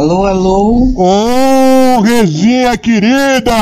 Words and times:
Alô, 0.00 0.24
alô? 0.24 0.94
Ô, 0.96 2.00
Rezinha 2.00 2.74
querida! 2.78 3.52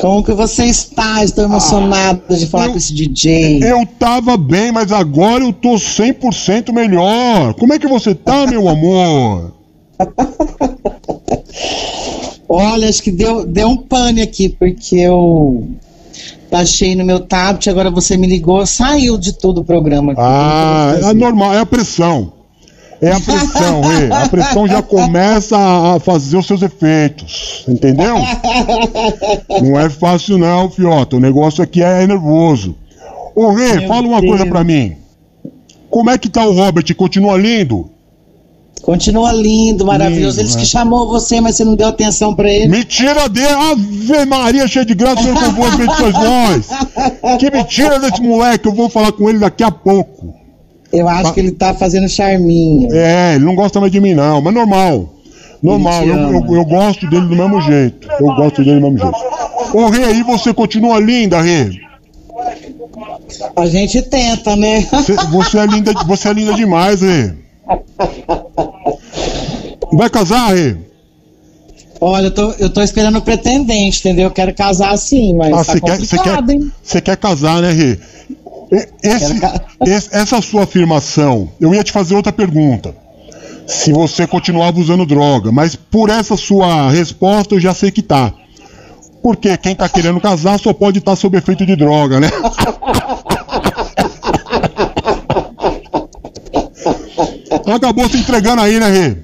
Como 0.00 0.24
que 0.24 0.32
você 0.32 0.64
está? 0.64 1.22
Estou 1.22 1.44
emocionada 1.44 2.22
ah, 2.30 2.34
de 2.34 2.46
falar 2.46 2.64
eu, 2.64 2.70
com 2.70 2.78
esse 2.78 2.94
DJ. 2.94 3.62
Eu 3.62 3.84
tava 3.84 4.38
bem, 4.38 4.72
mas 4.72 4.90
agora 4.90 5.44
eu 5.44 5.52
tô 5.52 5.74
100% 5.74 6.72
melhor. 6.72 7.52
Como 7.56 7.74
é 7.74 7.78
que 7.78 7.86
você 7.86 8.14
tá, 8.14 8.46
meu 8.46 8.66
amor? 8.70 9.52
Olha, 12.48 12.88
acho 12.88 13.02
que 13.02 13.10
deu, 13.10 13.44
deu 13.44 13.68
um 13.68 13.76
pane 13.76 14.22
aqui, 14.22 14.48
porque 14.48 14.96
eu 14.96 15.68
baixei 16.50 16.96
no 16.96 17.04
meu 17.04 17.20
tablet, 17.20 17.68
agora 17.68 17.90
você 17.90 18.16
me 18.16 18.26
ligou, 18.26 18.64
saiu 18.64 19.18
de 19.18 19.34
todo 19.34 19.60
o 19.60 19.64
programa. 19.64 20.12
Aqui, 20.12 20.22
ah, 20.24 20.98
é 21.02 21.12
normal, 21.12 21.52
é 21.52 21.58
a 21.58 21.66
pressão. 21.66 22.32
É 23.00 23.12
a 23.12 23.20
pressão, 23.20 23.80
é. 23.92 24.22
A 24.24 24.28
pressão 24.28 24.66
já 24.66 24.82
começa 24.82 25.56
a 25.56 26.00
fazer 26.00 26.36
os 26.36 26.46
seus 26.46 26.62
efeitos, 26.62 27.64
entendeu? 27.68 28.16
Não 29.62 29.78
é 29.78 29.90
fácil 29.90 30.38
não, 30.38 30.70
Fiota. 30.70 31.16
O 31.16 31.20
negócio 31.20 31.62
aqui 31.62 31.82
é 31.82 32.06
nervoso. 32.06 32.74
Ô, 33.34 33.50
Rê, 33.52 33.86
fala 33.86 34.06
uma 34.06 34.20
Deus. 34.20 34.30
coisa 34.30 34.46
pra 34.46 34.64
mim. 34.64 34.96
Como 35.90 36.10
é 36.10 36.16
que 36.16 36.28
tá 36.28 36.44
o 36.44 36.52
Robert? 36.52 36.94
Continua 36.94 37.36
lindo? 37.36 37.90
Continua 38.82 39.32
lindo, 39.32 39.84
maravilhoso. 39.84 40.38
Lindo, 40.38 40.50
Ele 40.52 40.58
que 40.60 40.66
chamou 40.66 41.08
você, 41.08 41.40
mas 41.40 41.56
você 41.56 41.64
não 41.64 41.74
deu 41.74 41.88
atenção 41.88 42.34
pra 42.34 42.50
ele. 42.50 42.68
Mentira 42.68 43.28
dele! 43.28 43.48
Ave 43.48 44.24
Maria, 44.26 44.68
cheia 44.68 44.84
de 44.84 44.94
graça, 44.94 45.22
eu 45.26 45.34
não 45.34 45.52
vou 45.52 45.70
bendições 45.76 46.14
nós. 46.14 46.68
Que 47.38 47.50
mentira 47.50 47.98
desse 47.98 48.22
moleque, 48.22 48.66
eu 48.66 48.72
vou 48.72 48.88
falar 48.88 49.12
com 49.12 49.28
ele 49.28 49.38
daqui 49.38 49.64
a 49.64 49.70
pouco. 49.70 50.35
Eu 50.92 51.08
acho 51.08 51.32
que 51.32 51.40
ele 51.40 51.52
tá 51.52 51.74
fazendo 51.74 52.08
charminho. 52.08 52.92
É, 52.92 53.34
ele 53.34 53.44
não 53.44 53.54
gosta 53.54 53.80
mais 53.80 53.92
de 53.92 54.00
mim, 54.00 54.14
não, 54.14 54.40
mas 54.40 54.54
normal. 54.54 55.12
Normal, 55.62 56.04
eu, 56.04 56.16
eu, 56.16 56.54
eu, 56.54 56.64
gosto 56.64 57.08
dele 57.08 57.26
do 57.26 57.34
mesmo 57.34 57.60
jeito. 57.62 58.08
Eu 58.20 58.26
gosto 58.34 58.62
dele 58.62 58.80
do 58.80 58.90
mesmo 58.90 58.98
jeito. 58.98 59.18
Ô, 59.74 59.88
Rê, 59.88 60.04
aí 60.04 60.22
você 60.22 60.52
continua 60.52 61.00
linda, 61.00 61.40
Rê? 61.40 61.70
A 63.56 63.66
gente 63.66 64.02
tenta, 64.02 64.54
né? 64.54 64.82
Você, 64.82 65.14
você, 65.14 65.58
é, 65.58 65.66
linda, 65.66 65.92
você 66.06 66.28
é 66.28 66.32
linda 66.32 66.54
demais, 66.54 67.00
Rê. 67.00 67.32
Vai 69.92 70.10
casar, 70.10 70.54
Rê? 70.54 70.76
Olha, 72.00 72.26
eu 72.26 72.30
tô, 72.30 72.50
eu 72.52 72.70
tô 72.70 72.82
esperando 72.82 73.18
o 73.18 73.22
pretendente, 73.22 74.00
entendeu? 74.00 74.26
Eu 74.26 74.30
quero 74.30 74.54
casar 74.54 74.92
assim, 74.92 75.34
mas 75.34 75.52
ah, 75.52 75.64
tá 75.64 75.80
quer, 75.80 75.98
você 75.98 76.18
quer, 76.18 76.44
Você 76.82 77.00
quer 77.00 77.16
casar, 77.16 77.62
né, 77.62 77.72
Rê? 77.72 77.98
Esse, 78.70 79.40
esse, 79.86 80.14
essa 80.14 80.42
sua 80.42 80.64
afirmação, 80.64 81.50
eu 81.60 81.74
ia 81.74 81.84
te 81.84 81.92
fazer 81.92 82.14
outra 82.14 82.32
pergunta. 82.32 82.94
Se 83.66 83.92
você 83.92 84.26
continuava 84.26 84.78
usando 84.80 85.04
droga, 85.06 85.50
mas 85.52 85.76
por 85.76 86.08
essa 86.08 86.36
sua 86.36 86.90
resposta 86.90 87.54
eu 87.54 87.60
já 87.60 87.74
sei 87.74 87.90
que 87.90 88.02
tá. 88.02 88.32
Porque 89.22 89.56
quem 89.56 89.74
tá 89.74 89.88
querendo 89.88 90.20
casar 90.20 90.58
só 90.58 90.72
pode 90.72 90.98
estar 90.98 91.12
tá 91.12 91.16
sob 91.16 91.36
efeito 91.36 91.66
de 91.66 91.74
droga, 91.74 92.20
né? 92.20 92.30
Acabou 97.66 98.08
se 98.08 98.18
entregando 98.18 98.62
aí, 98.62 98.78
né, 98.78 98.88
Rê? 98.88 99.16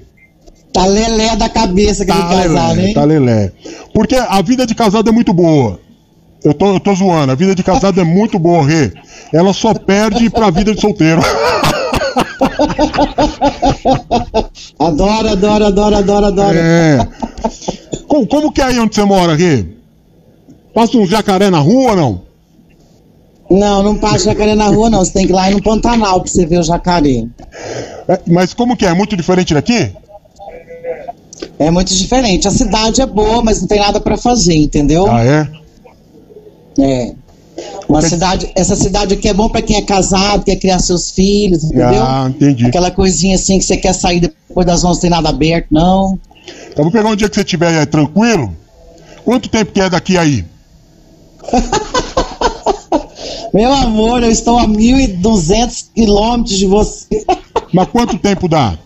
Tá 0.73 0.85
lelé 0.85 1.35
da 1.35 1.47
cabeça 1.47 2.03
que 2.05 2.11
tá 2.11 2.27
casar, 2.27 2.75
né? 2.75 2.93
Tá 2.93 3.05
lelé. 3.05 3.51
Porque 3.93 4.15
a 4.15 4.41
vida 4.41 4.65
de 4.65 4.75
casado 4.75 5.07
é 5.07 5.11
muito 5.13 5.31
boa. 5.31 5.79
Eu 6.43 6.53
tô, 6.53 6.73
eu 6.73 6.79
tô 6.79 6.93
zoando, 6.93 7.31
a 7.31 7.35
vida 7.35 7.55
de 7.55 7.63
casado 7.63 8.01
é 8.01 8.03
muito 8.03 8.37
boa, 8.37 8.65
Rê. 8.65 8.91
Ela 9.31 9.53
só 9.53 9.73
perde 9.73 10.29
pra 10.29 10.49
vida 10.49 10.75
de 10.75 10.81
solteiro. 10.81 11.21
adoro, 14.77 15.29
adoro, 15.29 15.65
adoro, 15.65 15.95
adoro, 15.95 16.25
adoro. 16.25 16.57
É. 16.57 17.07
Como, 18.07 18.27
como 18.27 18.51
que 18.51 18.61
é 18.61 18.65
aí 18.65 18.79
onde 18.79 18.93
você 18.93 19.05
mora, 19.05 19.35
Rê? 19.35 19.65
Passa 20.73 20.97
um 20.97 21.07
jacaré 21.07 21.49
na 21.49 21.59
rua 21.59 21.91
ou 21.91 21.95
não? 21.95 22.21
Não, 23.49 23.83
não 23.83 23.97
passa 23.97 24.25
jacaré 24.25 24.55
na 24.55 24.67
rua, 24.67 24.89
não. 24.89 25.05
Você 25.05 25.13
tem 25.13 25.25
que 25.25 25.31
ir 25.31 25.35
lá 25.35 25.49
no 25.49 25.61
Pantanal 25.61 26.19
pra 26.19 26.29
você 26.29 26.45
ver 26.45 26.59
o 26.59 26.63
jacaré. 26.63 27.25
É, 28.07 28.19
mas 28.27 28.53
como 28.53 28.75
que 28.75 28.85
é? 28.85 28.89
É 28.89 28.93
muito 28.93 29.15
diferente 29.15 29.53
daqui? 29.53 29.93
É 31.57 31.71
muito 31.71 31.93
diferente. 31.93 32.47
A 32.47 32.51
cidade 32.51 33.01
é 33.01 33.05
boa, 33.05 33.41
mas 33.41 33.61
não 33.61 33.67
tem 33.67 33.79
nada 33.79 34.01
para 34.01 34.17
fazer, 34.17 34.55
entendeu? 34.55 35.09
Ah, 35.09 35.23
é? 35.23 35.62
É. 36.79 37.13
Uma 37.87 38.01
cidade, 38.01 38.51
essa 38.55 38.75
cidade 38.75 39.13
aqui 39.13 39.29
é 39.29 39.33
bom 39.33 39.47
para 39.47 39.61
quem 39.61 39.77
é 39.77 39.81
casado, 39.81 40.43
quer 40.43 40.55
criar 40.55 40.79
seus 40.79 41.11
filhos, 41.11 41.63
entendeu? 41.63 42.03
Ah, 42.03 42.25
entendi. 42.27 42.65
Aquela 42.65 42.89
coisinha 42.89 43.35
assim 43.35 43.59
que 43.59 43.65
você 43.65 43.77
quer 43.77 43.93
sair 43.93 44.19
depois 44.19 44.65
das 44.65 44.83
11 44.83 45.01
tem 45.01 45.09
nada 45.09 45.29
aberto, 45.29 45.67
não. 45.69 46.19
Então 46.71 46.83
vou 46.83 46.91
pegar 46.91 47.09
um 47.09 47.15
dia 47.15 47.29
que 47.29 47.35
você 47.35 47.41
estiver 47.41 47.71
é, 47.73 47.85
tranquilo. 47.85 48.55
Quanto 49.23 49.49
tempo 49.49 49.71
que 49.71 49.79
é 49.79 49.89
daqui 49.89 50.17
aí? 50.17 50.43
Meu 53.53 53.71
amor, 53.71 54.23
eu 54.23 54.31
estou 54.31 54.57
a 54.57 54.67
1.200 54.67 55.85
quilômetros 55.93 56.57
de 56.57 56.65
você. 56.65 57.23
Mas 57.71 57.87
quanto 57.89 58.17
tempo 58.17 58.47
dá? 58.47 58.77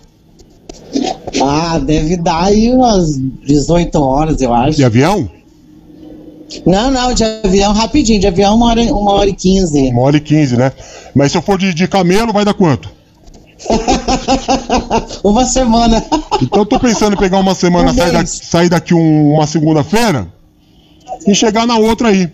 Ah, 1.41 1.79
deve 1.79 2.17
dar 2.17 2.45
aí 2.45 2.73
umas 2.73 3.17
18 3.45 3.95
horas, 4.01 4.41
eu 4.41 4.53
acho. 4.53 4.77
De 4.77 4.83
avião? 4.83 5.29
Não, 6.65 6.89
não, 6.91 7.13
de 7.13 7.23
avião 7.23 7.73
rapidinho. 7.73 8.19
De 8.19 8.27
avião, 8.27 8.55
uma 8.55 8.67
hora, 8.67 8.81
uma 8.81 9.11
hora 9.13 9.29
e 9.29 9.33
quinze. 9.33 9.89
Uma 9.89 10.01
hora 10.01 10.17
e 10.17 10.21
quinze, 10.21 10.55
né? 10.55 10.71
Mas 11.13 11.31
se 11.31 11.37
eu 11.37 11.41
for 11.41 11.57
de, 11.57 11.73
de 11.73 11.87
camelo, 11.87 12.31
vai 12.31 12.45
dar 12.45 12.53
quanto? 12.53 12.89
uma 15.23 15.45
semana. 15.45 16.03
Então 16.41 16.61
eu 16.61 16.65
tô 16.65 16.79
pensando 16.79 17.13
em 17.15 17.17
pegar 17.17 17.39
uma 17.39 17.55
semana, 17.55 17.91
um 17.91 17.95
sair, 17.95 18.11
daqui, 18.11 18.29
sair 18.29 18.69
daqui 18.69 18.93
um, 18.93 19.33
uma 19.33 19.47
segunda-feira 19.47 20.27
e 21.25 21.33
chegar 21.33 21.65
na 21.65 21.77
outra 21.77 22.09
aí. 22.09 22.29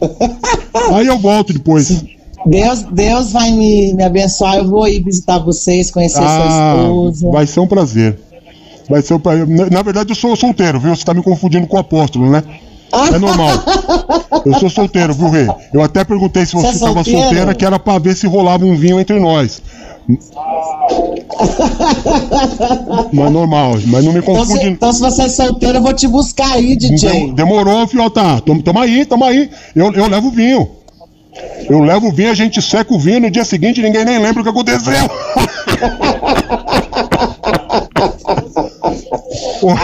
aí 0.92 1.06
eu 1.06 1.18
volto 1.18 1.52
depois. 1.52 2.04
Deus, 2.44 2.82
Deus 2.82 3.32
vai 3.32 3.50
me, 3.50 3.94
me 3.94 4.04
abençoar. 4.04 4.56
Eu 4.56 4.68
vou 4.68 4.86
ir 4.86 5.02
visitar 5.02 5.38
vocês, 5.38 5.90
conhecer 5.90 6.22
ah, 6.22 6.28
sua 6.28 6.82
esposa. 6.82 7.30
Vai 7.30 7.46
ser 7.46 7.60
um 7.60 7.66
prazer. 7.66 8.18
Vai 8.88 9.02
ser 9.02 9.14
um 9.14 9.20
prazer. 9.20 9.48
Na, 9.48 9.70
na 9.70 9.82
verdade, 9.82 10.10
eu 10.10 10.16
sou 10.16 10.36
solteiro, 10.36 10.78
viu? 10.78 10.94
Você 10.94 11.04
tá 11.04 11.14
me 11.14 11.22
confundindo 11.22 11.66
com 11.66 11.76
o 11.76 11.80
apóstolo, 11.80 12.30
né? 12.30 12.42
É 12.92 13.18
normal. 13.18 13.50
Eu 14.44 14.54
sou 14.54 14.70
solteiro, 14.70 15.12
viu, 15.12 15.28
Rei? 15.28 15.46
Eu 15.72 15.82
até 15.82 16.04
perguntei 16.04 16.46
se 16.46 16.54
você 16.54 16.68
é 16.68 16.72
solteira, 17.04 17.54
que 17.54 17.64
era 17.64 17.78
pra 17.78 17.98
ver 17.98 18.14
se 18.14 18.26
rolava 18.26 18.64
um 18.64 18.76
vinho 18.76 19.00
entre 19.00 19.18
nós. 19.18 19.62
mas 23.12 23.32
normal, 23.32 23.74
mas 23.86 24.04
não 24.04 24.12
me 24.12 24.22
confunde. 24.22 24.52
Então 24.52 24.60
se, 24.60 24.68
então, 24.68 24.92
se 24.92 25.00
você 25.00 25.22
é 25.22 25.28
solteiro, 25.28 25.78
eu 25.78 25.82
vou 25.82 25.92
te 25.92 26.06
buscar 26.06 26.52
aí, 26.52 26.76
DJ. 26.76 27.32
Demorou, 27.32 27.86
Fiota. 27.88 28.40
Toma, 28.40 28.62
toma 28.62 28.82
aí, 28.82 29.04
toma 29.04 29.26
aí. 29.26 29.50
Eu, 29.74 29.92
eu 29.92 30.06
levo 30.08 30.30
vinho. 30.30 30.68
Eu 31.68 31.80
levo 31.80 32.12
vinho, 32.12 32.30
a 32.30 32.34
gente 32.34 32.62
seca 32.62 32.94
o 32.94 32.98
vinho, 32.98 33.20
no 33.20 33.30
dia 33.30 33.44
seguinte 33.44 33.82
ninguém 33.82 34.04
nem 34.04 34.18
lembra 34.18 34.40
o 34.40 34.44
que 34.44 34.50
aconteceu. 34.50 34.94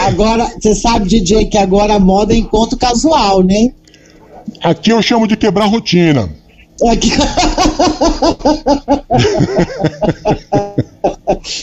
Agora, 0.05 0.51
você 0.59 0.75
sabe, 0.75 1.07
DJ, 1.07 1.45
que 1.45 1.57
agora 1.57 1.95
a 1.95 1.99
moda 1.99 2.33
é 2.33 2.37
encontro 2.37 2.77
casual, 2.77 3.43
né? 3.43 3.71
Aqui 4.61 4.91
eu 4.91 5.01
chamo 5.01 5.27
de 5.27 5.35
quebrar 5.35 5.65
rotina. 5.65 6.29
Aqui... 6.89 7.11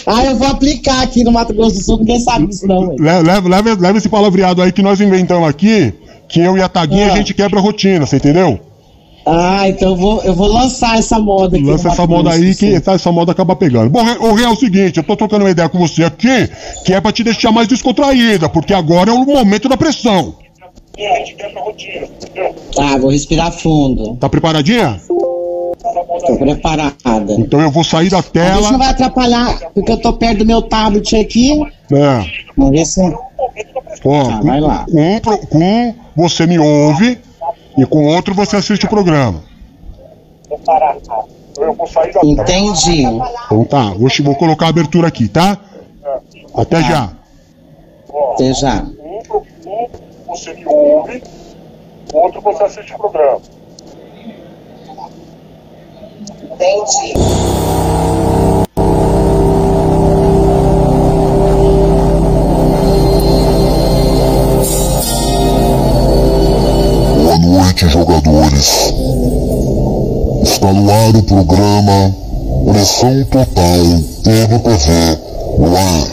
ah, 0.06 0.24
eu 0.24 0.36
vou 0.36 0.46
aplicar 0.46 1.02
aqui 1.02 1.24
no 1.24 1.32
Mato 1.32 1.52
Grosso 1.52 1.76
do 1.76 1.82
Sul, 1.82 1.98
ninguém 1.98 2.20
sabe 2.20 2.46
disso 2.46 2.66
não. 2.66 2.94
Leva, 2.96 3.48
leva, 3.48 3.76
leva 3.78 3.98
esse 3.98 4.08
palavreado 4.08 4.62
aí 4.62 4.72
que 4.72 4.82
nós 4.82 5.00
inventamos 5.00 5.48
aqui, 5.48 5.92
que 6.28 6.40
eu 6.40 6.56
e 6.56 6.62
a 6.62 6.68
Taguinha 6.68 7.08
ah. 7.08 7.12
a 7.12 7.16
gente 7.16 7.34
quebra 7.34 7.60
rotina, 7.60 8.06
você 8.06 8.16
entendeu? 8.16 8.60
Ah, 9.26 9.68
então 9.68 9.90
eu 9.90 9.96
vou, 9.96 10.22
eu 10.22 10.34
vou 10.34 10.48
lançar 10.48 10.98
essa 10.98 11.18
moda 11.18 11.56
aqui. 11.56 11.66
Lança 11.66 11.88
essa 11.88 12.06
moda 12.06 12.30
aí 12.32 12.54
que 12.54 12.74
essa, 12.74 12.92
essa 12.92 13.12
moda 13.12 13.32
acaba 13.32 13.54
pegando. 13.54 13.90
Bom, 13.90 14.00
o 14.00 14.34
real 14.34 14.50
é 14.50 14.54
o 14.54 14.56
seguinte, 14.56 14.96
eu 14.96 15.04
tô 15.04 15.16
trocando 15.16 15.44
uma 15.44 15.50
ideia 15.50 15.68
com 15.68 15.78
você 15.78 16.04
aqui, 16.04 16.48
que 16.84 16.92
é 16.92 17.00
pra 17.00 17.12
te 17.12 17.22
deixar 17.22 17.52
mais 17.52 17.68
descontraída, 17.68 18.48
porque 18.48 18.72
agora 18.72 19.10
é 19.10 19.14
o 19.14 19.24
momento 19.24 19.68
da 19.68 19.76
pressão. 19.76 20.34
Tá, 22.74 22.98
vou 22.98 23.10
respirar 23.10 23.52
fundo. 23.52 24.16
Tá 24.16 24.28
preparadinha? 24.28 25.00
Tô 26.26 26.36
preparada. 26.36 27.32
Então 27.38 27.60
eu 27.60 27.70
vou 27.70 27.84
sair 27.84 28.10
da 28.10 28.22
tela. 28.22 28.60
Isso 28.60 28.72
não 28.72 28.78
vai 28.78 28.88
atrapalhar, 28.88 29.70
porque 29.74 29.92
eu 29.92 29.96
tô 29.96 30.12
perto 30.12 30.38
do 30.38 30.46
meu 30.46 30.62
tablet 30.62 31.16
aqui. 31.16 31.60
É. 31.92 32.24
Vamos 32.56 32.72
ver 32.72 32.84
se. 32.84 33.00
Ó, 34.04 34.24
tá, 34.24 34.40
vai 34.42 34.60
lá. 34.60 34.86
Com, 35.22 35.36
com 35.46 35.94
você 36.16 36.46
me 36.46 36.58
ouve 36.58 37.18
e 37.80 37.86
com 37.86 38.04
outro 38.04 38.34
você 38.34 38.56
assiste 38.56 38.84
o 38.84 38.88
programa. 38.90 39.42
Entendi. 42.22 43.04
Então 43.04 43.64
tá, 43.64 43.94
vou, 43.94 44.08
vou 44.22 44.36
colocar 44.36 44.66
a 44.66 44.68
abertura 44.68 45.08
aqui, 45.08 45.26
tá? 45.28 45.58
Até 46.54 46.82
tá. 46.82 46.82
já. 46.82 47.12
Até 48.34 48.52
já. 48.52 48.84
Você 50.28 50.52
me 50.52 50.66
ouve, 50.66 51.22
o 52.12 52.18
outro 52.18 52.42
você 52.42 52.64
assiste 52.64 52.92
o 52.92 52.98
programa. 52.98 53.40
Entendi. 56.52 58.39
Está 70.60 70.74
no 70.74 70.90
ar 70.90 71.16
o 71.16 71.22
programa 71.22 72.14
Pressão 72.70 73.24
Total 73.30 73.82
no 75.58 75.74
ar. 75.74 76.06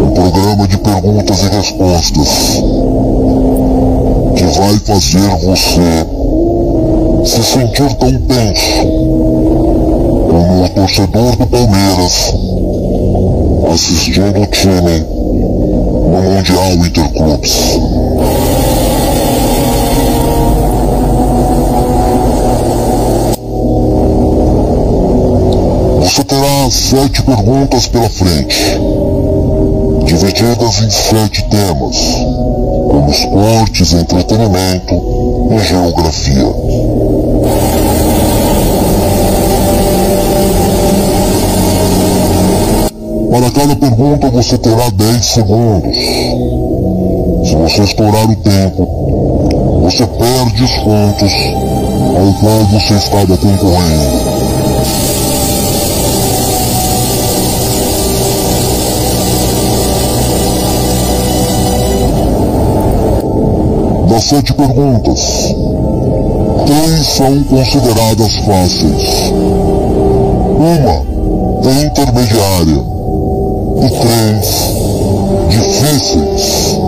Um 0.00 0.10
programa 0.14 0.66
de 0.68 0.78
perguntas 0.78 1.42
e 1.42 1.48
respostas 1.54 2.62
que 4.36 4.44
vai 4.58 4.78
fazer 4.86 5.28
você 5.44 6.06
se 7.26 7.44
sentir 7.44 7.94
tão 7.96 8.10
tenso 8.22 8.86
como 10.30 10.64
o 10.64 10.68
torcedor 10.70 11.36
do 11.36 11.46
Palmeiras 11.46 12.32
assistindo 13.70 14.40
o 14.40 14.46
time 14.46 15.13
no 15.34 16.22
Mundial 16.22 16.72
Interclubes. 16.86 17.78
Você 26.00 26.24
terá 26.24 26.70
sete 26.70 27.22
perguntas 27.22 27.86
pela 27.88 28.08
frente, 28.08 28.78
divididas 30.04 30.82
em 30.82 30.90
sete 30.90 31.42
temas, 31.48 32.14
como 32.88 33.10
esportes, 33.10 33.92
entretenimento 33.92 34.94
e 35.50 35.58
geografia. 35.58 36.83
Para 43.34 43.50
cada 43.50 43.74
pergunta 43.74 44.30
você 44.30 44.56
terá 44.56 44.88
10 44.90 45.24
segundos. 45.24 45.96
Se 47.44 47.56
você 47.56 47.82
estourar 47.82 48.30
o 48.30 48.36
tempo, 48.36 49.80
você 49.82 50.06
perde 50.06 50.62
os 50.62 50.70
pontos 50.76 51.32
ao 52.16 52.32
qual 52.34 52.64
você 52.66 52.94
estava 52.94 53.36
concorrendo. 53.36 54.34
Das 64.10 64.22
sete 64.22 64.54
perguntas, 64.54 65.56
três 66.66 67.06
são 67.08 67.42
consideradas 67.42 68.36
fáceis. 68.36 69.32
Uma 70.56 71.68
é 71.68 71.86
intermediária 71.86 72.94
três 73.90 74.74
difíceis. 75.48 76.78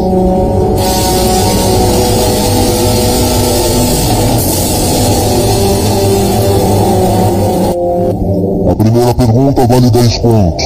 A 8.70 8.74
primeira 8.74 9.14
pergunta 9.14 9.66
vale 9.66 9.90
10 9.90 10.18
pontos. 10.18 10.64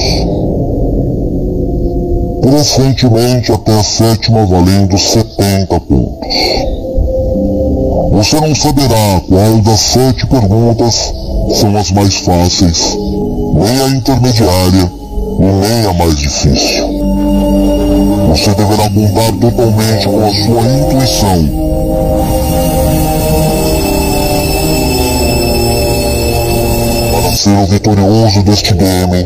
Presentemente 2.41 3.51
até 3.51 3.79
a 3.79 3.83
sétima 3.83 4.45
valendo 4.45 4.97
70 4.97 5.79
pontos. 5.81 6.27
Você 8.11 8.39
não 8.39 8.53
saberá 8.55 9.21
qual 9.27 9.57
das 9.61 9.79
sete 9.79 10.27
perguntas 10.27 11.13
são 11.53 11.75
as 11.75 11.91
mais 11.91 12.15
fáceis, 12.17 12.95
nem 13.55 13.81
a 13.81 13.89
intermediária 13.89 15.00
nem 15.39 15.85
a 15.85 15.93
mais 15.93 16.17
difícil. 16.17 16.87
Você 18.29 18.53
deverá 18.53 18.89
contar 18.89 19.31
totalmente 19.39 20.05
com 20.05 20.25
a 20.25 20.31
sua 20.31 20.61
intuição. 20.71 21.49
Para 27.11 27.31
ser 27.35 27.57
o 27.57 27.65
vitorioso 27.65 28.43
deste 28.43 28.73
game 28.73 29.25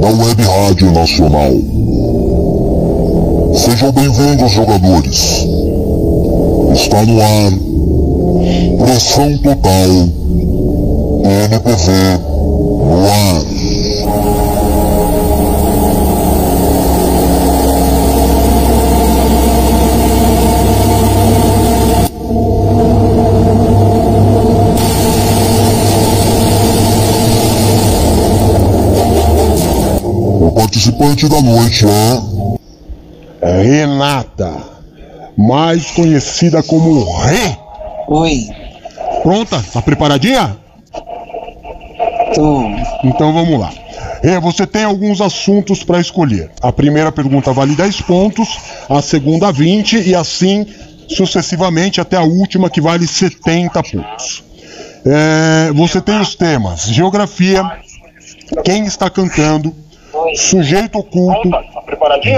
da 0.00 0.08
Web 0.08 0.42
Rádio 0.42 0.92
Nacional. 0.92 1.52
Sejam 3.54 3.92
bem-vindos, 3.92 4.52
jogadores. 4.52 5.46
Está 6.74 7.04
no 7.04 7.20
ar. 7.20 7.52
Pressão 8.78 9.38
total. 9.38 10.08
NPV 11.24 11.92
no 12.84 13.04
ar. 13.06 14.47
Participante 30.78 31.28
da 31.28 31.42
noite 31.42 31.84
é 33.40 33.62
Renata, 33.62 34.56
mais 35.36 35.90
conhecida 35.90 36.62
como 36.62 37.02
Rê. 37.22 37.56
Oi, 38.06 38.48
Pronta? 39.24 39.60
Tá 39.72 39.82
preparadinha? 39.82 40.56
tô. 42.32 42.62
Então 43.02 43.32
vamos 43.32 43.58
lá. 43.58 43.72
Rê, 44.22 44.38
você 44.38 44.68
tem 44.68 44.84
alguns 44.84 45.20
assuntos 45.20 45.82
para 45.82 46.00
escolher. 46.00 46.48
A 46.62 46.70
primeira 46.70 47.10
pergunta 47.10 47.52
vale 47.52 47.74
10 47.74 48.02
pontos, 48.02 48.48
a 48.88 49.02
segunda 49.02 49.50
20 49.50 50.08
e 50.08 50.14
assim 50.14 50.64
sucessivamente 51.08 52.00
até 52.00 52.16
a 52.16 52.22
última 52.22 52.70
que 52.70 52.80
vale 52.80 53.04
70 53.04 53.82
pontos. 53.82 54.44
É, 55.04 55.72
você 55.72 56.00
tem 56.00 56.20
os 56.20 56.36
temas 56.36 56.82
geografia, 56.82 57.64
quem 58.64 58.84
está 58.84 59.10
cantando, 59.10 59.74
sujeito 60.38 60.98
oculto, 60.98 61.50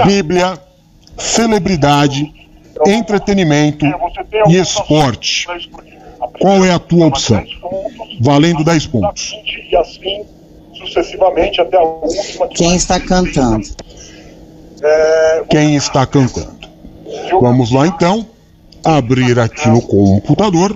Bíblia, 0.05 0.57
celebridade, 1.17 2.31
entretenimento 2.85 3.85
e 4.47 4.57
esporte. 4.57 5.47
Qual 6.39 6.65
é 6.65 6.71
a 6.71 6.79
tua 6.79 7.07
opção? 7.07 7.43
Valendo 8.19 8.63
10 8.63 8.87
pontos. 8.87 9.31
E 9.71 9.75
assim 9.75 10.25
sucessivamente 10.73 11.61
até 11.61 11.77
a 11.77 11.83
última. 11.83 12.47
Quem 12.49 12.75
está 12.75 12.99
cantando? 12.99 13.67
É, 14.83 15.43
Quem 15.49 15.75
está 15.75 16.05
cantando? 16.05 16.59
Vamos 17.39 17.71
lá 17.71 17.87
então. 17.87 18.25
Abrir 18.83 19.37
aqui 19.37 19.69
no 19.69 19.79
computador 19.79 20.75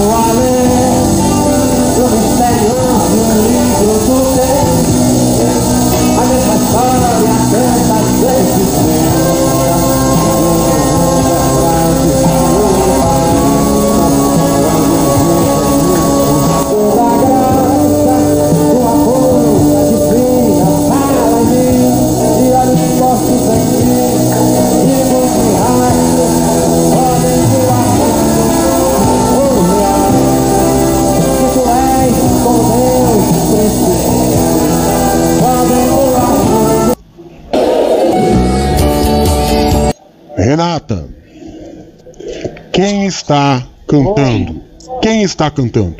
quem 42.81 43.05
está 43.05 43.63
cantando? 43.87 44.59
Quem 45.03 45.21
está 45.21 45.51
cantando? 45.51 45.97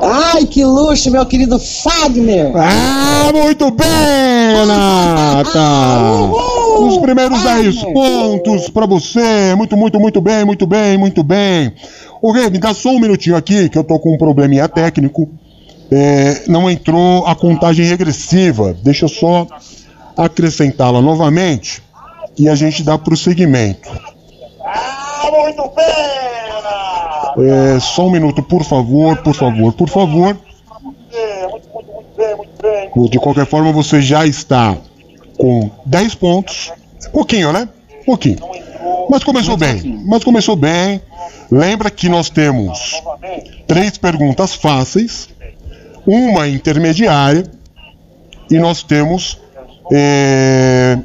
Ai, 0.00 0.46
que 0.46 0.64
luxo, 0.64 1.10
meu 1.10 1.26
querido 1.26 1.58
Fagner! 1.58 2.52
Ah, 2.56 3.30
muito 3.32 3.70
bem, 3.70 4.56
Renata! 4.56 5.60
Uhul! 6.30 6.88
Os 6.88 6.98
primeiros 6.98 7.42
10 7.42 7.82
pontos 7.84 8.70
para 8.70 8.86
você. 8.86 9.54
Muito, 9.54 9.76
muito, 9.76 10.00
muito 10.00 10.20
bem, 10.22 10.44
muito 10.44 10.66
bem, 10.66 10.96
muito 10.96 11.22
bem. 11.22 11.74
O 12.22 12.32
Rei, 12.32 12.48
me 12.48 12.58
dá 12.58 12.72
só 12.72 12.88
um 12.88 12.98
minutinho 12.98 13.36
aqui, 13.36 13.68
que 13.68 13.76
eu 13.76 13.84
tô 13.84 13.98
com 13.98 14.14
um 14.14 14.18
probleminha 14.18 14.66
técnico. 14.68 15.28
É, 15.90 16.44
não 16.48 16.70
entrou 16.70 17.26
a 17.26 17.34
contagem 17.34 17.84
regressiva. 17.84 18.74
Deixa 18.82 19.04
eu 19.04 19.08
só 19.10 19.46
acrescentá-la 20.16 21.02
novamente 21.02 21.82
e 22.38 22.48
a 22.48 22.54
gente 22.54 22.82
dá 22.82 22.96
prosseguimento. 22.96 24.13
Muito 25.30 25.70
bem! 25.74 27.44
É, 27.76 27.80
só 27.80 28.06
um 28.06 28.10
minuto, 28.10 28.42
por 28.42 28.64
favor, 28.64 29.16
por 29.18 29.34
favor, 29.34 29.72
por 29.72 29.88
favor. 29.88 30.36
Muito, 31.50 31.68
muito 31.72 32.16
bem, 32.16 32.36
muito 32.36 32.62
bem. 32.62 33.08
De 33.10 33.18
qualquer 33.18 33.46
forma, 33.46 33.72
você 33.72 34.00
já 34.00 34.26
está 34.26 34.76
com 35.38 35.70
10 35.84 36.14
pontos. 36.14 36.72
Pouquinho, 37.12 37.52
né? 37.52 37.68
Pouquinho. 38.06 38.38
Mas 39.10 39.24
começou 39.24 39.56
bem. 39.56 40.02
Mas 40.06 40.22
começou 40.24 40.56
bem. 40.56 41.00
Lembra 41.50 41.90
que 41.90 42.08
nós 42.08 42.30
temos 42.30 43.02
três 43.66 43.98
perguntas 43.98 44.54
fáceis, 44.54 45.28
uma 46.06 46.48
intermediária 46.48 47.44
e 48.50 48.58
nós 48.58 48.82
temos 48.82 49.38
é, 49.92 50.98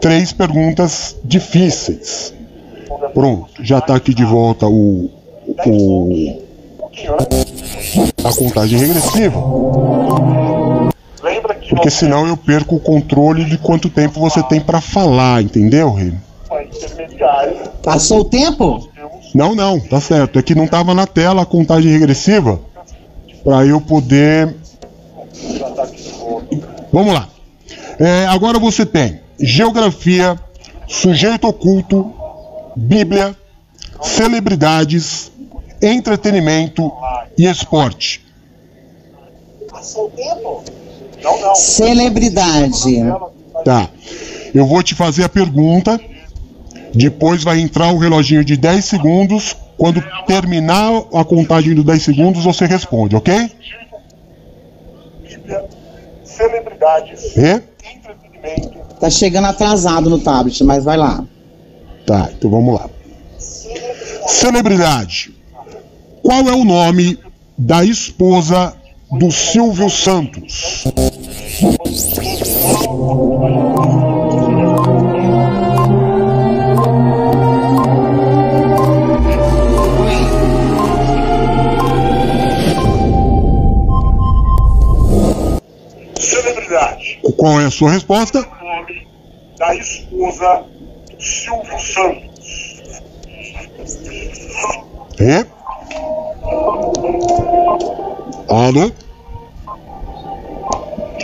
três 0.00 0.32
perguntas 0.32 1.16
difíceis. 1.24 2.34
Pronto, 3.08 3.64
já 3.64 3.78
está 3.78 3.96
aqui 3.96 4.14
de 4.14 4.24
volta 4.24 4.66
o, 4.66 5.10
o 5.66 6.42
a 8.24 8.32
contagem 8.36 8.78
regressiva. 8.78 9.38
Lembra 11.22 11.54
que 11.54 11.70
Porque 11.70 11.90
senão 11.90 12.26
eu 12.26 12.36
perco 12.36 12.76
o 12.76 12.80
controle 12.80 13.44
de 13.44 13.58
quanto 13.58 13.88
tempo 13.88 14.20
você 14.20 14.42
tem 14.42 14.60
para 14.60 14.80
falar, 14.80 15.42
entendeu, 15.42 15.92
Rei? 15.92 16.12
intermediária 16.60 17.72
Passou 17.82 18.20
o 18.20 18.24
tempo? 18.24 18.88
Não, 19.34 19.54
não, 19.54 19.80
tá 19.80 20.00
certo. 20.00 20.38
É 20.38 20.42
que 20.42 20.54
não 20.54 20.66
tava 20.66 20.94
na 20.94 21.06
tela 21.06 21.42
a 21.42 21.46
contagem 21.46 21.90
regressiva 21.90 22.60
para 23.42 23.66
eu 23.66 23.80
poder. 23.80 24.54
Vamos 26.92 27.14
lá. 27.14 27.28
É, 27.98 28.26
agora 28.26 28.58
você 28.58 28.84
tem 28.84 29.20
geografia, 29.40 30.38
sujeito 30.86 31.48
oculto, 31.48 32.12
Bíblia, 32.76 33.36
celebridades, 34.00 35.30
entretenimento 35.80 36.90
e 37.36 37.46
esporte. 37.46 38.24
Não, 41.22 41.40
não. 41.40 41.54
Celebridade. 41.54 42.96
Tá. 43.64 43.88
Eu 44.54 44.66
vou 44.66 44.82
te 44.82 44.94
fazer 44.94 45.24
a 45.24 45.28
pergunta. 45.28 46.00
Depois 46.94 47.42
vai 47.42 47.58
entrar 47.60 47.90
o 47.92 47.98
reloginho 47.98 48.44
de 48.44 48.56
10 48.56 48.84
segundos. 48.84 49.56
Quando 49.78 50.02
terminar 50.26 50.90
a 51.14 51.24
contagem 51.24 51.74
dos 51.74 51.84
10 51.84 52.02
segundos, 52.02 52.44
você 52.44 52.66
responde, 52.66 53.16
ok? 53.16 53.50
Bíblia, 55.22 55.64
celebridades, 56.24 57.36
E? 57.36 57.62
entretenimento, 57.96 58.78
Tá 59.00 59.10
chegando 59.10 59.46
atrasado 59.46 60.08
no 60.08 60.18
tablet, 60.20 60.62
mas 60.62 60.84
vai 60.84 60.96
lá. 60.96 61.24
Tá, 62.06 62.30
então 62.32 62.50
vamos 62.50 62.74
lá. 62.74 62.90
Celebridade. 64.26 65.34
Qual 66.22 66.48
é 66.48 66.52
o 66.52 66.64
nome 66.64 67.18
da 67.56 67.84
esposa 67.84 68.74
do 69.10 69.30
Silvio 69.30 69.90
Santos? 69.90 70.84
celebridade. 86.18 87.20
Qual 87.36 87.60
é 87.60 87.66
a 87.66 87.70
sua 87.70 87.90
resposta? 87.90 88.40
Nome 88.40 89.06
da 89.58 89.74
esposa 89.74 90.64
Silvio 91.22 91.78
Santos. 91.78 92.82
E? 95.20 95.46
Alô? 98.48 98.92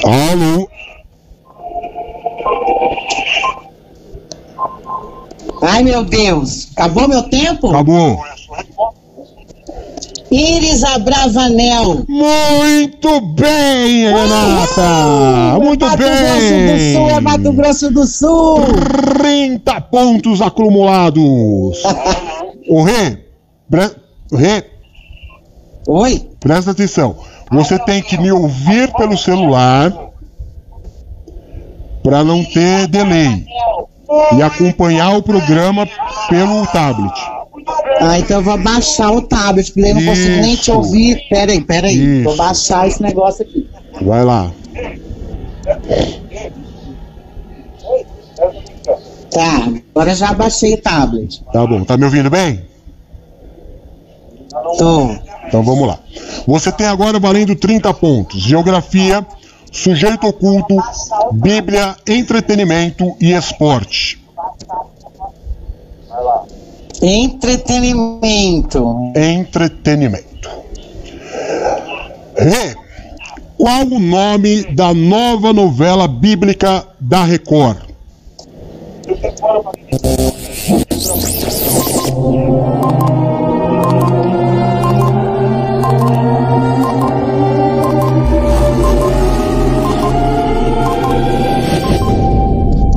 Alô? 0.05 0.69
Ai, 5.63 5.83
meu 5.83 6.05
Deus. 6.05 6.69
Acabou 6.73 7.09
meu 7.09 7.29
tempo? 7.29 7.69
Acabou. 7.69 8.17
Qual 8.17 8.27
é 8.27 8.31
a 8.31 8.37
sua 8.37 8.57
resposta? 8.59 9.01
Iris 10.31 10.85
Abravanel. 10.85 12.05
Muito 12.09 13.21
bem, 13.21 14.05
Renata! 14.13 15.59
Muito 15.59 15.87
Mato 15.87 15.97
Grosso 15.99 16.31
do 16.67 16.77
Sul 16.93 17.11
é! 17.11 17.21
Mato 17.21 17.53
Grosso 17.53 17.91
do 17.91 18.07
Sul. 18.07 18.61
30 19.19 19.81
pontos 19.83 20.41
acumulados. 20.41 21.83
O 22.71 22.83
Rê, 22.83 23.17
pre... 23.71 23.91
Rê, 24.31 24.63
Oi? 25.87 26.29
presta 26.39 26.73
atenção. 26.73 27.17
Você 27.51 27.79
tem 27.79 28.03
que 28.03 28.19
me 28.19 28.31
ouvir 28.31 28.93
pelo 28.93 29.17
celular 29.17 29.91
para 32.03 32.23
não 32.23 32.45
ter 32.45 32.87
delay 32.89 33.47
e 34.37 34.43
acompanhar 34.43 35.17
o 35.17 35.23
programa 35.23 35.89
pelo 36.29 36.67
tablet. 36.67 37.38
Ah, 38.01 38.19
então 38.19 38.39
eu 38.39 38.43
vou 38.43 38.59
baixar 38.59 39.11
o 39.11 39.23
tablet, 39.23 39.73
porque 39.73 39.89
eu 39.89 39.95
não 39.95 40.05
consigo 40.05 40.41
nem 40.41 40.55
te 40.55 40.63
Isso. 40.63 40.75
ouvir. 40.75 41.27
Peraí, 41.29 41.61
peraí. 41.61 41.97
Isso. 41.97 42.25
Vou 42.25 42.37
baixar 42.37 42.87
esse 42.87 43.03
negócio 43.03 43.43
aqui. 43.43 43.69
Vai 44.03 44.25
lá. 44.25 44.51
Tá, 49.31 49.69
agora 49.95 50.15
já 50.15 50.33
baixei 50.33 50.75
o 50.75 50.79
tablet. 50.81 51.43
Tá 51.53 51.67
bom. 51.67 51.85
Tá 51.85 51.97
me 51.97 52.05
ouvindo 52.05 52.31
bem? 52.31 52.63
Tô. 54.79 55.11
Então 55.47 55.63
vamos 55.63 55.87
lá. 55.87 55.99
Você 56.47 56.71
tem 56.73 56.87
agora 56.87 57.19
valendo 57.19 57.55
30 57.55 57.93
pontos: 57.95 58.41
Geografia, 58.41 59.27
Sujeito 59.73 60.27
Oculto, 60.27 60.77
Bíblia, 61.33 61.97
Entretenimento 62.07 63.17
e 63.21 63.33
Esporte. 63.33 64.18
Entretenimento. 67.01 69.13
Entretenimento. 69.15 70.49
Rê, 72.37 72.75
qual 73.57 73.87
o 73.87 73.99
nome 73.99 74.65
da 74.75 74.93
nova 74.93 75.53
novela 75.53 76.09
bíblica 76.09 76.87
da 77.01 77.25
Record? 77.25 77.79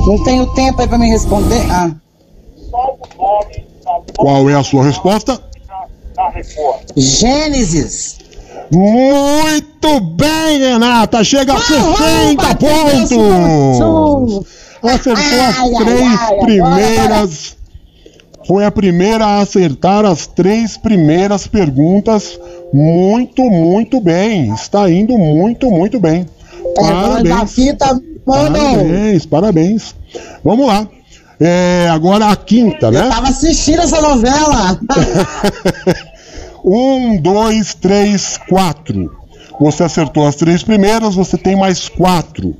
Não 0.06 0.22
tenho 0.24 0.46
tempo 0.54 0.80
aí 0.80 0.88
pra 0.88 0.98
me 0.98 1.08
responder. 1.08 1.60
Ah, 1.70 1.90
Qual 2.70 2.98
o 2.98 3.22
nome 3.22 3.66
da 3.84 4.00
Qual 4.16 4.48
é 4.48 4.54
a 4.54 4.62
sua 4.62 4.84
resposta? 4.84 5.40
Gênesis. 6.96 8.18
Muito 8.70 10.00
bem, 10.00 10.58
Renata! 10.58 11.22
Chega 11.22 11.54
a 11.54 11.60
60 11.60 12.42
Mato 12.42 12.66
Grosso 12.66 13.08
do 13.08 13.18
pontos! 13.18 14.62
Acertou 14.82 15.40
as 15.40 15.84
três 15.84 16.20
primeiras. 16.40 17.56
Foi 18.46 18.64
a 18.64 18.70
primeira 18.70 19.24
a 19.24 19.40
acertar 19.40 20.04
as 20.04 20.26
três 20.26 20.76
primeiras 20.76 21.46
perguntas. 21.46 22.38
Muito, 22.72 23.42
muito 23.42 24.00
bem. 24.00 24.52
Está 24.52 24.90
indo 24.90 25.16
muito, 25.16 25.70
muito 25.70 26.00
bem. 26.00 26.26
Da 26.74 26.82
Parabéns. 26.82 27.22
mano. 28.24 28.52
Parabéns, 28.54 29.26
parabéns. 29.26 29.94
Vamos 30.42 30.66
lá. 30.66 30.88
É, 31.40 31.88
agora 31.90 32.26
a 32.26 32.36
quinta, 32.36 32.86
Eu 32.86 32.92
né? 32.92 33.08
tava 33.08 33.28
assistindo 33.28 33.82
essa 33.82 34.00
novela. 34.00 34.78
Um, 36.64 37.16
dois, 37.16 37.74
três, 37.74 38.38
quatro. 38.48 39.10
Você 39.60 39.82
acertou 39.82 40.24
as 40.26 40.36
três 40.36 40.62
primeiras, 40.62 41.16
você 41.16 41.36
tem 41.36 41.56
mais 41.56 41.88
quatro. 41.88 42.56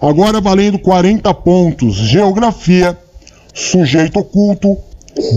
Agora 0.00 0.42
valendo 0.42 0.78
40 0.78 1.32
pontos: 1.34 1.94
Geografia, 1.96 2.98
Sujeito 3.54 4.18
Oculto, 4.18 4.76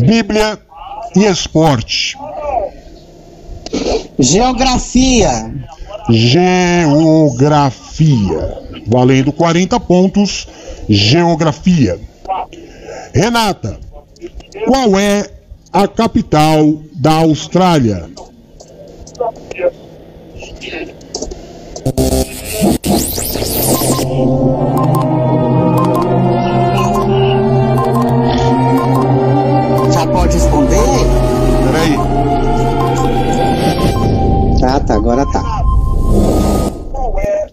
Bíblia 0.05 0.59
e 1.15 1.23
Esporte. 1.23 2.17
Geografia. 4.19 5.53
Geografia. 6.09 7.69
Valendo 8.85 9.31
40 9.31 9.79
pontos: 9.79 10.45
Geografia. 10.89 11.97
Renata, 13.13 13.79
qual 14.65 14.97
é 14.99 15.29
a 15.73 15.87
capital 15.87 16.79
da 16.93 17.13
Austrália? 17.13 18.09
Já 29.91 30.07
pode 30.07 30.33
responder? 30.33 30.77
Peraí. 31.65 31.97
Tá, 34.59 34.79
tá, 34.81 34.93
agora 34.95 35.25
tá. 35.31 35.41
Qual 36.91 37.19
é 37.19 37.47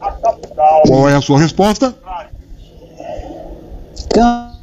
a 0.00 0.12
capital 0.12 0.82
Qual 0.86 1.08
é 1.08 1.14
a 1.14 1.20
sua 1.20 1.38
resposta? 1.38 1.94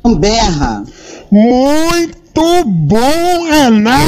Canberra. 0.03 0.83
Muito 1.31 2.63
bom, 2.65 3.43
Renata! 3.49 4.05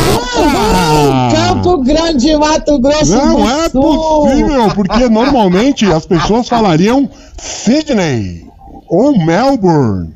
Campo 1.36 1.78
Grande, 1.84 2.36
Mato 2.36 2.80
Grosso 2.80 3.12
Não 3.16 3.36
do 3.42 3.50
é 3.50 3.70
Sul. 3.70 3.82
possível, 3.82 4.70
porque 4.74 5.10
normalmente 5.10 5.86
as 5.86 6.06
pessoas 6.06 6.48
falariam 6.48 7.10
Sydney 7.38 8.48
ou 8.88 9.18
Melbourne. 9.18 10.14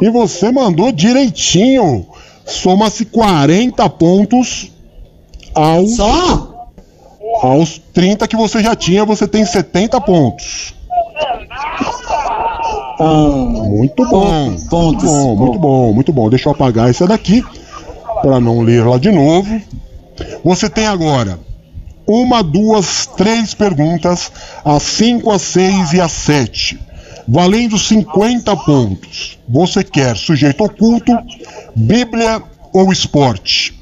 E 0.00 0.10
você 0.10 0.50
mandou 0.50 0.92
direitinho. 0.92 2.06
Soma-se 2.44 3.04
40 3.04 3.88
pontos 3.90 4.72
aos, 5.54 5.96
Só? 5.96 6.68
aos 7.42 7.80
30 7.94 8.26
que 8.26 8.36
você 8.36 8.62
já 8.62 8.74
tinha, 8.74 9.04
você 9.04 9.28
tem 9.28 9.44
70 9.44 10.00
pontos. 10.00 10.74
Ah, 13.00 13.64
Muito 13.66 14.06
bom. 14.06 14.50
Muito 14.50 14.68
bom, 14.68 15.36
muito 15.36 15.58
bom, 15.58 15.92
muito 15.92 16.12
bom. 16.12 16.28
Deixa 16.28 16.48
eu 16.48 16.52
apagar 16.52 16.90
essa 16.90 17.06
daqui 17.06 17.42
para 18.20 18.38
não 18.38 18.60
ler 18.60 18.86
lá 18.86 18.98
de 18.98 19.10
novo. 19.10 19.60
Você 20.44 20.68
tem 20.68 20.86
agora 20.86 21.38
uma, 22.06 22.42
duas, 22.42 23.06
três 23.06 23.54
perguntas, 23.54 24.30
as 24.64 24.82
5, 24.82 25.30
as 25.30 25.42
6 25.42 25.92
e 25.94 26.00
as 26.00 26.12
7. 26.12 26.80
Valendo 27.26 27.78
50 27.78 28.56
pontos. 28.56 29.38
Você 29.48 29.82
quer 29.84 30.16
sujeito 30.16 30.64
oculto, 30.64 31.16
Bíblia 31.74 32.42
ou 32.72 32.92
esporte? 32.92 33.80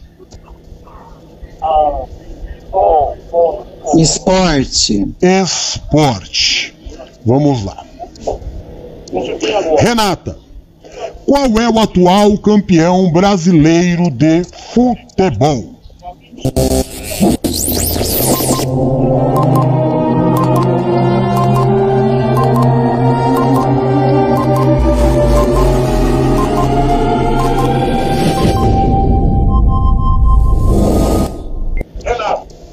Bom, 2.71 3.17
bom. 3.33 3.67
esporte. 3.97 5.09
Esporte. 5.21 6.75
Vamos 7.25 7.65
lá. 7.65 7.88
Renata, 9.79 10.39
qual 11.25 11.47
é 11.59 11.69
o 11.69 11.79
atual 11.79 12.37
campeão 12.39 13.11
brasileiro 13.11 14.11
de 14.11 14.45
futebol? 14.45 15.79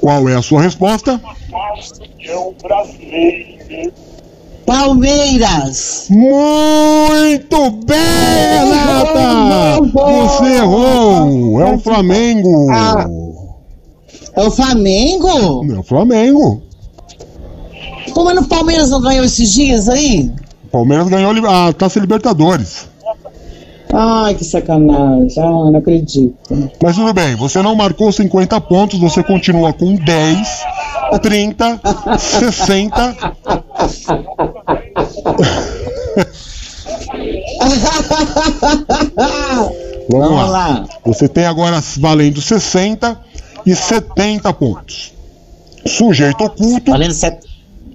Qual 0.00 0.28
é 0.28 0.34
a 0.34 0.42
sua 0.42 0.62
resposta? 0.62 1.20
qual 1.50 1.76
campeão 1.98 2.54
brasileiro 2.62 3.64
de 3.66 3.92
Palmeiras. 4.66 6.08
Muito 6.10 7.70
bem, 7.86 7.96
Renata! 8.68 9.80
Você 9.92 10.44
errou! 10.56 11.60
É 11.60 11.72
o 11.72 11.78
Flamengo! 11.78 12.70
Ah. 12.70 13.06
É 14.34 14.42
o 14.42 14.50
Flamengo? 14.50 15.72
É 15.72 15.78
o 15.78 15.82
Flamengo! 15.82 16.62
Como 18.12 18.30
é 18.30 18.34
no 18.34 18.46
Palmeiras 18.46 18.90
não 18.90 19.00
ganhou 19.00 19.24
esses 19.24 19.52
dias 19.52 19.88
aí? 19.88 20.30
O 20.64 20.68
Palmeiras 20.68 21.08
ganhou 21.08 21.32
a 21.46 21.72
Taça 21.72 22.00
Libertadores. 22.00 22.88
Ai, 23.92 24.34
que 24.34 24.44
sacanagem. 24.44 25.30
Ah, 25.38 25.70
não 25.70 25.76
acredito. 25.76 26.34
Mas 26.82 26.96
tudo 26.96 27.12
bem, 27.14 27.36
você 27.36 27.62
não 27.62 27.74
marcou 27.74 28.10
50 28.10 28.60
pontos, 28.62 28.98
você 28.98 29.22
continua 29.22 29.72
com 29.72 29.94
10, 29.94 30.48
30, 31.20 31.80
60. 32.18 33.16
Vamos, 40.08 40.28
Vamos 40.28 40.30
lá. 40.30 40.46
lá. 40.46 40.84
Você 41.04 41.28
tem 41.28 41.46
agora 41.46 41.82
valendo 41.98 42.40
60 42.40 43.20
e 43.64 43.74
70 43.74 44.52
pontos. 44.52 45.12
Sujeito 45.86 46.42
oculto 46.44 46.90
Valendo 46.90 47.14
sete. 47.14 47.46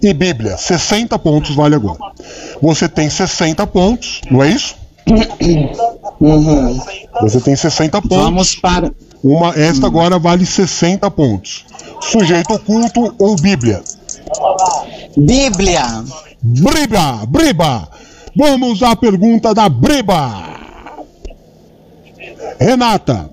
e 0.01 0.13
Bíblia. 0.13 0.57
60 0.57 1.17
pontos 1.19 1.55
vale 1.55 1.75
agora. 1.75 1.99
Você 2.61 2.87
tem 2.87 3.09
60 3.09 3.65
pontos, 3.67 4.21
não 4.29 4.43
é 4.43 4.49
isso? 4.49 4.75
Uhum. 6.19 6.79
Você 7.21 7.41
tem 7.41 7.55
60 7.55 8.01
pontos. 8.01 8.17
Vamos 8.17 8.55
para. 8.55 8.91
Uma, 9.23 9.49
esta 9.55 9.87
agora 9.87 10.17
vale 10.17 10.45
60 10.45 11.09
pontos. 11.11 11.65
Sujeito 12.01 12.53
oculto 12.53 13.15
ou 13.19 13.35
Bíblia? 13.35 13.81
Bíblia. 15.17 16.03
Briba, 16.41 17.25
briba. 17.27 17.87
Vamos 18.35 18.81
à 18.81 18.95
pergunta 18.95 19.53
da 19.53 19.69
briba. 19.69 20.51
Renata, 22.59 23.29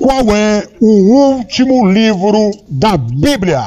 qual 0.00 0.34
é 0.34 0.66
o 0.80 1.36
último 1.36 1.90
livro 1.90 2.50
da 2.68 2.96
Bíblia? 2.96 3.64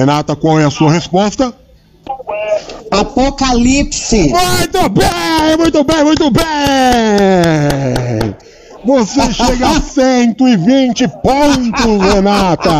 Renata, 0.00 0.34
qual 0.34 0.58
é 0.58 0.64
a 0.64 0.70
sua 0.70 0.90
resposta? 0.90 1.52
Apocalipse. 2.90 4.30
Muito 4.30 4.88
bem, 4.88 5.56
muito 5.58 5.84
bem, 5.84 6.04
muito 6.04 6.30
bem! 6.30 6.42
Você 8.82 9.30
chega 9.30 9.68
a 9.68 9.78
120 9.78 11.06
pontos, 11.22 12.14
Renata! 12.14 12.70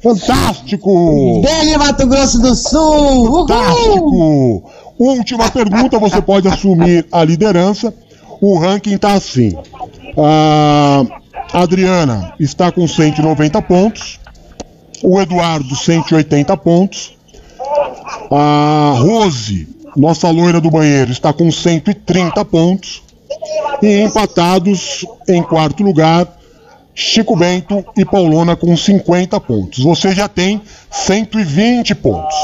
Fantástico! 0.00 1.42
Dele, 1.42 1.76
Mato 1.76 2.06
Grosso 2.06 2.40
do 2.40 2.54
Sul. 2.54 3.24
Uhul. 3.24 3.48
Fantástico! 3.48 4.70
Última 4.96 5.50
pergunta, 5.50 5.98
você 5.98 6.22
pode 6.22 6.46
assumir 6.46 7.04
a 7.10 7.24
liderança. 7.24 7.92
O 8.40 8.56
ranking 8.60 8.94
está 8.94 9.14
assim. 9.14 9.56
A 10.16 11.02
Adriana 11.52 12.32
está 12.38 12.70
com 12.70 12.86
190 12.86 13.60
pontos. 13.62 14.20
O 15.02 15.20
Eduardo, 15.20 15.74
180 15.74 16.56
pontos. 16.56 17.16
A 18.30 18.94
Rose, 18.98 19.68
nossa 19.96 20.30
loira 20.30 20.60
do 20.60 20.70
banheiro, 20.70 21.12
está 21.12 21.32
com 21.32 21.50
130 21.50 22.44
pontos. 22.44 23.02
E 23.82 24.00
empatados 24.00 25.04
em 25.28 25.42
quarto 25.42 25.82
lugar, 25.82 26.26
Chico 26.94 27.36
Bento 27.36 27.84
e 27.94 28.04
Paulona 28.04 28.56
com 28.56 28.74
50 28.74 29.38
pontos. 29.40 29.84
Você 29.84 30.12
já 30.12 30.28
tem 30.28 30.62
120 30.90 31.94
pontos. 31.96 32.34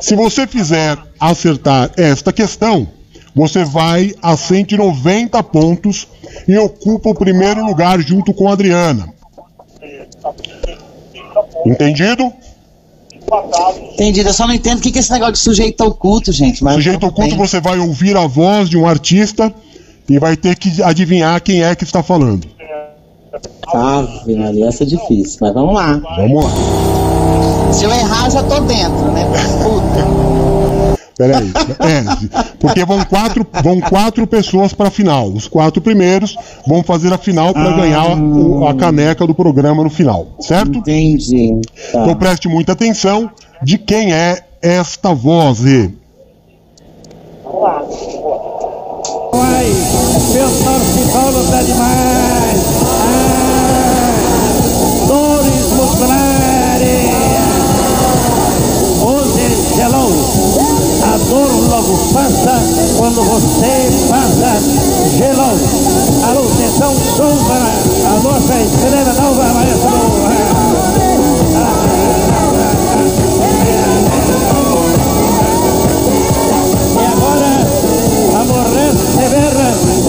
Se 0.00 0.16
você 0.16 0.46
fizer 0.46 0.98
acertar 1.20 1.92
esta 1.96 2.32
questão, 2.32 2.88
você 3.34 3.64
vai 3.64 4.12
a 4.20 4.36
190 4.36 5.40
pontos 5.44 6.08
e 6.48 6.58
ocupa 6.58 7.10
o 7.10 7.14
primeiro 7.14 7.64
lugar 7.64 8.00
junto 8.00 8.34
com 8.34 8.48
a 8.48 8.52
Adriana. 8.52 9.08
Entendido? 11.66 12.32
Entendido. 13.92 14.28
Eu 14.28 14.32
só 14.32 14.46
não 14.46 14.54
entendo 14.54 14.78
o 14.78 14.80
que 14.80 14.96
é 14.96 15.00
esse 15.00 15.12
negócio 15.12 15.34
de 15.34 15.38
sujeito 15.38 15.82
oculto, 15.84 16.32
gente. 16.32 16.64
Mas 16.64 16.74
Sujeito 16.74 17.06
oculto, 17.06 17.36
você 17.36 17.60
vai 17.60 17.78
ouvir 17.78 18.16
a 18.16 18.26
voz 18.26 18.68
de 18.68 18.76
um 18.76 18.86
artista 18.86 19.52
e 20.08 20.18
vai 20.18 20.36
ter 20.36 20.56
que 20.56 20.82
adivinhar 20.82 21.40
quem 21.40 21.62
é 21.62 21.74
que 21.74 21.84
está 21.84 22.02
falando. 22.02 22.46
Ave 23.72 24.34
Maria, 24.34 24.66
essa 24.66 24.82
é 24.82 24.86
difícil. 24.86 25.38
Mas 25.40 25.54
vamos 25.54 25.74
lá. 25.74 26.00
Vamos 26.16 26.44
lá. 26.44 26.50
Se 27.72 27.84
eu 27.84 27.90
errar, 27.92 28.28
já 28.30 28.42
tô 28.42 28.60
dentro, 28.60 29.12
né? 29.12 29.24
Puta. 29.62 31.00
Peraí. 31.16 31.52
É, 31.80 32.04
porque 32.60 32.84
vão 32.84 33.02
quatro, 33.04 33.44
vão 33.64 33.80
quatro 33.80 34.26
pessoas 34.26 34.72
para 34.72 34.88
a 34.88 34.90
final. 34.90 35.28
Os 35.28 35.48
quatro 35.48 35.80
primeiros 35.82 36.36
vão 36.66 36.82
fazer 36.84 37.12
a 37.12 37.18
final 37.18 37.52
para 37.52 37.70
Ah. 37.70 37.76
ganhar 37.76 38.16
o- 38.16 38.68
a 38.68 38.74
caneca 38.74 39.26
do 39.26 39.34
programa 39.34 39.82
no 39.82 39.90
final, 39.90 40.28
certo? 40.38 40.78
Entendi. 40.78 41.60
Tá. 41.92 42.02
Então 42.02 42.14
preste 42.14 42.46
muita 42.48 42.72
atenção 42.72 43.30
de 43.62 43.78
quem 43.78 44.12
é 44.12 44.42
esta 44.62 45.12
voz. 45.14 45.60
E 45.64 45.90
Vamos 47.44 47.62
lá. 47.62 47.82
Vai, 49.32 49.64
meu 49.64 50.48
São 50.48 51.08
Paulo 51.12 51.50
tá 51.50 51.62
demais. 51.62 52.69
Logo 61.70 61.96
passa 62.12 62.60
quando 62.98 63.22
você 63.22 63.90
passa. 64.08 64.60
Gelou. 65.16 65.56
Alô, 66.28 66.42
atenção, 66.52 66.94
som 67.16 67.36
para 67.44 67.70
a 68.08 68.20
nossa 68.20 68.54
estrela 68.60 69.12
nova, 69.14 69.44
maestro. 69.54 69.90
E 76.92 77.06
agora 77.06 77.52
vamos 78.32 78.64
receber 78.74 79.54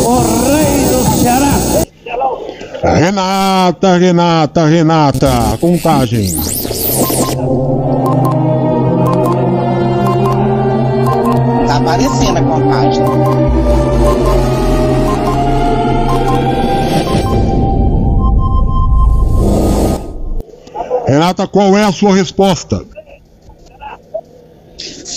o 0.06 0.08
rei 0.50 0.76
do 0.90 1.00
Ceará. 1.22 1.54
Renata, 2.98 3.98
Renata, 3.98 4.66
Renata, 4.66 5.58
contagem. 5.60 6.61
Aparecendo 12.02 12.38
a 12.38 12.42
contagem. 12.42 13.04
Renata, 21.08 21.48
qual 21.48 21.78
é 21.78 21.84
a 21.84 21.92
sua 21.92 22.16
resposta? 22.16 22.84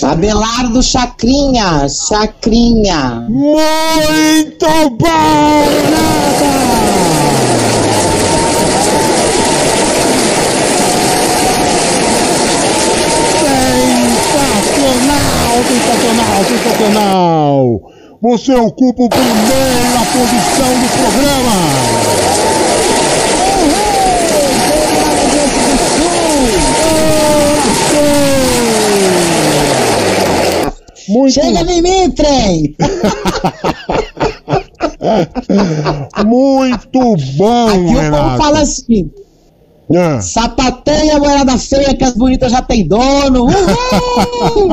Abelardo 0.03 0.83
Chacrinha, 0.83 1.87
Chacrinha. 1.89 3.25
Muito 3.29 4.65
bom, 4.91 5.63
Renata! 5.67 6.84
Sensacional, 15.75 16.39
sensacional! 16.45 17.81
Você 18.21 18.55
ocupa 18.55 19.03
a 19.03 19.09
primeira 19.09 19.99
posição 20.13 20.71
do 20.79 20.87
programa! 20.95 21.55
Muito, 31.09 31.33
Chega 31.33 31.61
em 31.71 31.81
mim, 31.81 32.09
trem! 32.11 32.73
muito 36.25 37.15
bom, 37.35 37.67
Aqui 37.67 37.79
o 37.79 37.83
povo 37.83 37.99
Renata! 37.99 38.37
fala 38.41 38.61
assim: 38.61 39.11
É. 39.91 40.19
sapateia, 40.19 41.19
moeda 41.19 41.57
feia, 41.59 41.95
que 41.95 42.03
as 42.03 42.13
bonitas 42.13 42.51
já 42.51 42.61
tem 42.61 42.87
dono. 42.87 43.45
Uhul! 43.45 44.69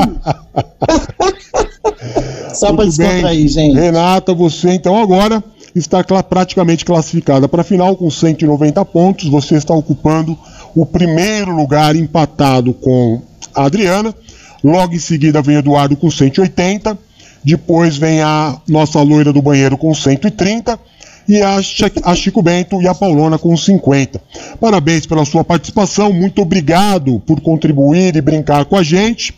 Só 2.54 2.72
bem. 2.72 2.86
descontrair, 2.86 3.48
gente. 3.48 3.74
Renata, 3.74 4.32
você 4.34 4.70
então 4.70 5.00
agora 5.00 5.42
está 5.74 6.02
praticamente 6.22 6.84
classificada 6.84 7.48
para 7.48 7.62
a 7.62 7.64
final 7.64 7.96
com 7.96 8.10
190 8.10 8.84
pontos. 8.86 9.28
Você 9.28 9.56
está 9.56 9.74
ocupando 9.74 10.36
o 10.74 10.84
primeiro 10.86 11.54
lugar 11.54 11.94
empatado 11.96 12.72
com 12.74 13.20
a 13.54 13.64
Adriana. 13.64 14.14
Logo 14.62 14.94
em 14.94 14.98
seguida 14.98 15.42
vem 15.42 15.56
Eduardo 15.56 15.96
com 15.96 16.10
180. 16.10 16.96
Depois 17.44 17.96
vem 17.96 18.22
a 18.22 18.56
nossa 18.68 19.00
loira 19.02 19.32
do 19.32 19.42
banheiro 19.42 19.76
com 19.76 19.92
130. 19.92 20.78
E 21.28 21.40
a, 21.40 21.62
Chi- 21.62 21.84
a 22.02 22.14
Chico 22.14 22.42
Bento 22.42 22.80
e 22.82 22.88
a 22.88 22.94
Paulona 22.94 23.38
com 23.38 23.56
50. 23.56 24.20
Parabéns 24.60 25.06
pela 25.06 25.24
sua 25.24 25.44
participação. 25.44 26.12
Muito 26.12 26.42
obrigado 26.42 27.20
por 27.26 27.40
contribuir 27.40 28.16
e 28.16 28.20
brincar 28.20 28.64
com 28.64 28.76
a 28.76 28.82
gente. 28.82 29.34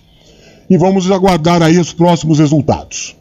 E 0.68 0.78
vamos 0.78 1.10
aguardar 1.10 1.62
aí 1.62 1.78
os 1.78 1.92
próximos 1.92 2.38
resultados. 2.38 3.14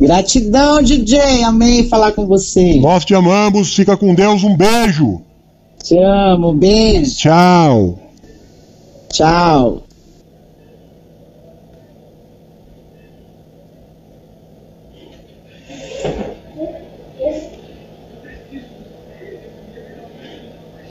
Gratidão, 0.00 0.82
DJ. 0.82 1.42
Amei 1.44 1.88
falar 1.88 2.12
com 2.12 2.26
você. 2.26 2.78
Nós 2.80 3.04
te 3.04 3.14
amamos, 3.14 3.74
fica 3.74 3.96
com 3.96 4.14
Deus, 4.14 4.42
um 4.44 4.56
beijo. 4.56 5.20
Te 5.82 5.96
amo. 5.98 6.52
Beijo. 6.52 7.16
Tchau. 7.16 7.98
Tchau. 9.10 9.87